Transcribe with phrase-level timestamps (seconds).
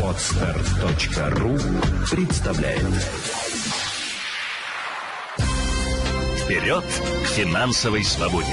[0.00, 1.58] Отстар.ру
[2.08, 2.84] представляет
[6.38, 8.46] Вперед к финансовой свободе!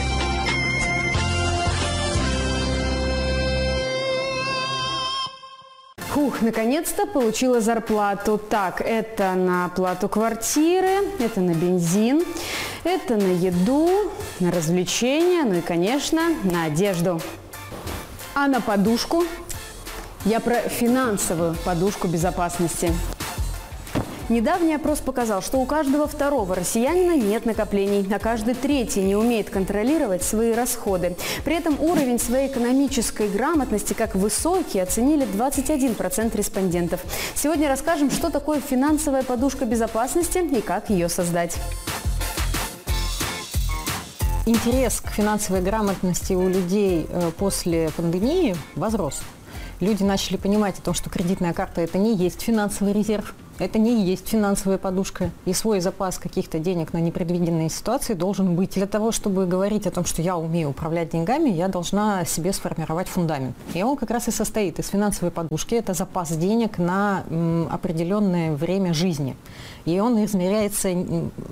[5.98, 8.40] Фух, наконец-то получила зарплату.
[8.50, 12.24] Так, это на плату квартиры, это на бензин,
[12.84, 17.22] это на еду, на развлечения, ну и, конечно, на одежду.
[18.34, 19.26] А на подушку?
[20.24, 22.94] Я про финансовую подушку безопасности.
[24.30, 29.50] Недавний опрос показал, что у каждого второго россиянина нет накоплений, а каждый третий не умеет
[29.50, 31.18] контролировать свои расходы.
[31.44, 37.02] При этом уровень своей экономической грамотности как высокий оценили 21% респондентов.
[37.36, 41.58] Сегодня расскажем, что такое финансовая подушка безопасности и как ее создать.
[44.48, 49.22] Интерес к финансовой грамотности у людей э, после пандемии возрос.
[49.80, 54.04] Люди начали понимать о том, что кредитная карта– это не есть финансовый резерв, это не
[54.04, 55.30] есть финансовая подушка.
[55.46, 58.74] И свой запас каких-то денег на непредвиденные ситуации должен быть.
[58.74, 63.08] Для того, чтобы говорить о том, что я умею управлять деньгами, я должна себе сформировать
[63.08, 63.56] фундамент.
[63.76, 65.76] И он как раз и состоит из финансовой подушки.
[65.76, 67.24] Это запас денег на
[67.70, 69.38] определенное время жизни.
[69.86, 70.90] И он измеряется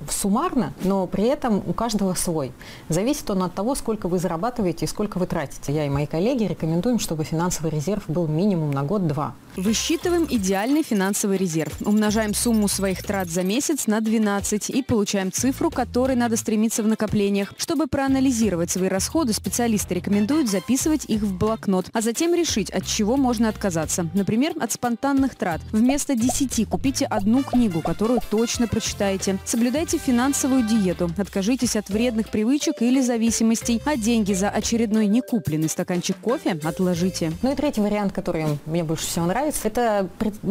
[0.09, 2.51] суммарно, но при этом у каждого свой.
[2.87, 5.73] Зависит он от того, сколько вы зарабатываете и сколько вы тратите.
[5.73, 9.33] Я и мои коллеги рекомендуем, чтобы финансовый резерв был минимум на год-два.
[9.55, 11.73] Высчитываем идеальный финансовый резерв.
[11.99, 16.87] Умножаем сумму своих трат за месяц на 12 и получаем цифру, которой надо стремиться в
[16.87, 17.53] накоплениях.
[17.57, 23.17] Чтобы проанализировать свои расходы, специалисты рекомендуют записывать их в блокнот, а затем решить, от чего
[23.17, 24.07] можно отказаться.
[24.13, 25.59] Например, от спонтанных трат.
[25.73, 29.37] Вместо 10 купите одну книгу, которую точно прочитаете.
[29.43, 31.11] Соблюдайте финансовую диету.
[31.17, 37.33] Откажитесь от вредных привычек или зависимостей, а деньги за очередной некупленный стаканчик кофе отложите.
[37.41, 40.07] Ну и третий вариант, который мне больше всего нравится, это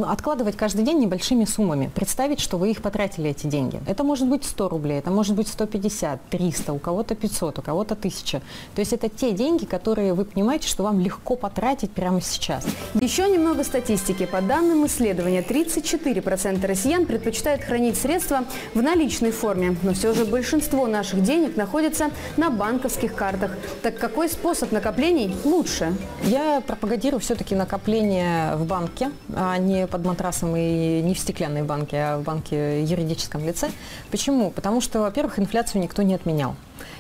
[0.07, 0.99] откладывать каждый день
[1.39, 1.91] небольшими суммами.
[1.94, 3.81] Представить, что вы их потратили, эти деньги.
[3.86, 7.95] Это может быть 100 рублей, это может быть 150, 300, у кого-то 500, у кого-то
[7.95, 8.40] 1000.
[8.74, 12.67] То есть это те деньги, которые вы понимаете, что вам легко потратить прямо сейчас.
[13.01, 14.27] Еще немного статистики.
[14.27, 19.77] По данным исследования, 34% россиян предпочитают хранить средства в наличной форме.
[19.83, 23.51] Но все же большинство наших денег находится на банковских картах.
[23.83, 25.92] Так какой способ накоплений лучше?
[26.24, 31.96] Я пропагандирую все-таки накопление в банке, а не под матрасом и не в стеклянной банке,
[31.98, 33.70] а в банке юридическом лице.
[34.11, 34.51] Почему?
[34.51, 36.55] Потому что, во-первых, инфляцию никто не отменял.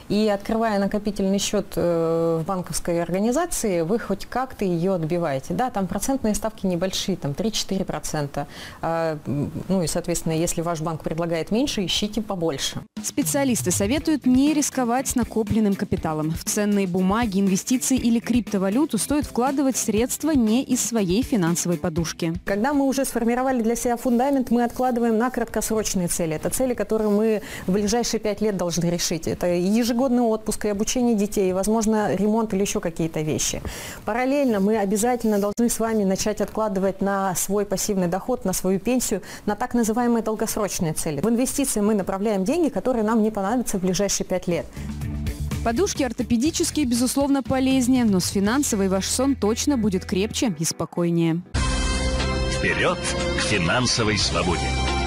[0.08, 5.54] И открывая накопительный счет э, в банковской организации, вы хоть как-то ее отбиваете.
[5.54, 8.46] Да, там процентные ставки небольшие, там 3-4%.
[8.82, 9.18] А,
[9.68, 12.82] ну и, соответственно, если ваш банк предлагает меньше, ищите побольше.
[13.02, 16.32] Специалисты советуют не рисковать с накопленным капиталом.
[16.32, 22.34] В ценные бумаги, инвестиции или криптовалюту стоит вкладывать средства не из своей финансовой подушки.
[22.44, 26.34] Когда мы уже сформировали для себя фундамент, мы откладываем на краткосрочные цели.
[26.36, 29.26] Это цели, которые мы в ближайшие пять лет должны решить.
[29.26, 33.62] Это ежегодный отпуск и обучение детей, возможно, ремонт или еще какие-то вещи.
[34.04, 39.22] Параллельно мы обязательно должны с вами начать откладывать на свой пассивный доход, на свою пенсию,
[39.46, 41.20] на так называемые долгосрочные цели.
[41.20, 44.66] В инвестиции мы направляем деньги, которые нам не понадобятся в ближайшие пять лет.
[45.64, 51.42] Подушки ортопедические, безусловно, полезнее, но с финансовой ваш сон точно будет крепче и спокойнее.
[52.52, 52.98] Вперед
[53.38, 54.97] к финансовой свободе!